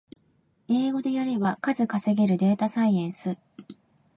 [0.67, 3.37] 英語でやれば数稼げるデータサイエンス